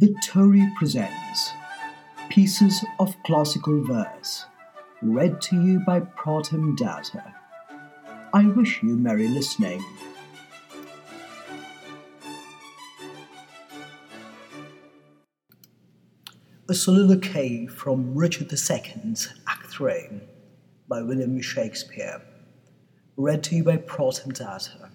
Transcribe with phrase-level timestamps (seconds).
[0.00, 1.50] Victoria presents
[2.28, 4.46] Pieces of Classical Verse,
[5.02, 7.34] read to you by Pratham Datta.
[8.32, 9.84] I wish you merry listening.
[16.68, 20.20] A Soliloquy from Richard II's Act 3
[20.86, 22.22] by William Shakespeare,
[23.16, 24.90] read to you by Pratham Datta.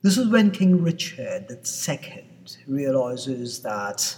[0.00, 2.24] This is when King Richard II
[2.66, 4.16] realizes that,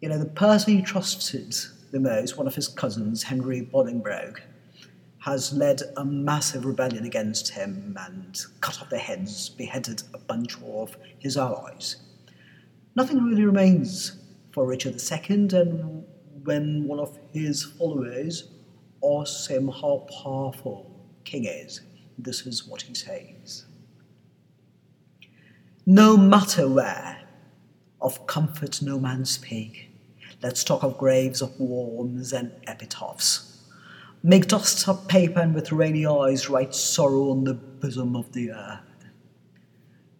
[0.00, 1.54] you know, the person he trusted
[1.90, 4.40] the most, one of his cousins, Henry Bolingbroke,
[5.18, 10.56] has led a massive rebellion against him and cut off their heads, beheaded a bunch
[10.64, 11.96] of his allies.
[12.94, 14.22] Nothing really remains
[14.52, 16.04] for Richard II, and
[16.44, 18.50] when one of his followers
[19.04, 20.90] asks him how powerful
[21.24, 21.82] King is,
[22.18, 23.66] this is what he says.
[25.84, 27.05] No matter where,
[28.00, 29.90] of comfort no man speak.
[30.42, 33.64] Let's talk of graves of worms and epitaphs.
[34.22, 38.50] Make dust of paper and with rainy eyes write sorrow on the bosom of the
[38.52, 38.80] earth.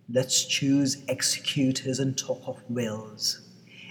[0.08, 3.40] Let's choose executors and talk of wills,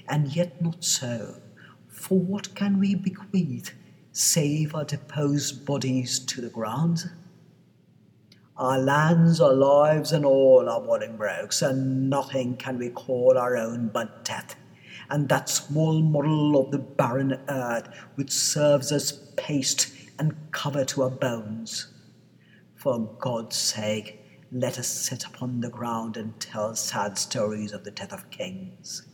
[0.08, 1.42] and yet not so.
[1.90, 3.74] For what can we bequeath
[4.14, 7.12] save our deposed bodies to the ground?
[8.58, 13.90] Our lands, our lives, and all are Bolingbroke's, and nothing can we call our own
[13.90, 14.56] but death,
[15.10, 21.04] and that small model of the barren earth which serves as paste and cover to
[21.04, 21.88] our bones.
[22.76, 24.22] For God's sake,
[24.54, 29.06] let us sit upon the ground and tell sad stories of the death of kings,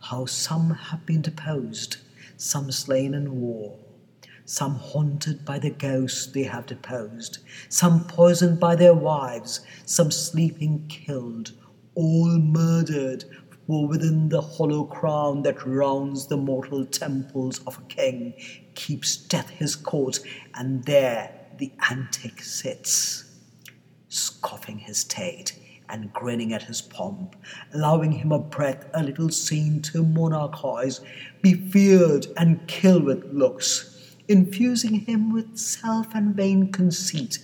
[0.00, 1.98] how some have been deposed,
[2.38, 3.78] some slain in war,
[4.48, 7.36] some haunted by the ghosts they have deposed,
[7.68, 11.52] some poisoned by their wives, some sleeping killed,
[11.94, 13.26] all murdered,
[13.66, 18.32] for within the hollow crown that rounds the mortal temples of a king
[18.74, 20.18] keeps death his court,
[20.54, 23.24] and there the antic sits,
[24.08, 25.58] scoffing his state
[25.90, 27.36] and grinning at his pomp,
[27.74, 31.00] allowing him a breath a little scene to monarchize,
[31.42, 33.96] be feared and kill with looks
[34.28, 37.38] infusing him with self and vain conceit,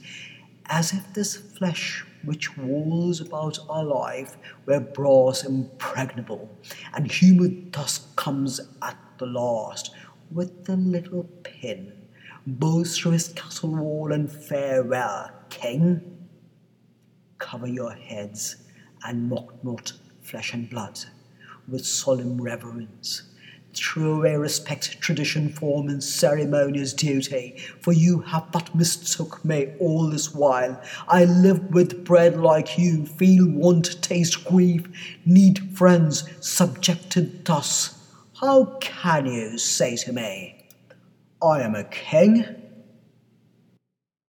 [0.66, 4.36] as if this flesh which walls about our life
[4.66, 6.48] were brass impregnable,
[6.94, 9.94] and humid dust comes at the last
[10.30, 11.92] with the little pin,
[12.46, 16.28] both through his castle wall and farewell, king.
[17.38, 18.56] Cover your heads
[19.04, 20.98] and mock not flesh and blood
[21.68, 23.33] with solemn reverence
[23.74, 30.08] True away respect tradition, form, and ceremonious duty, for you have but mistook me all
[30.08, 30.80] this while.
[31.08, 34.86] I live with bread like you, feel want, taste grief,
[35.26, 37.98] need friends, subjected thus.
[38.40, 40.66] How can you say to me,
[41.42, 42.63] I am a king?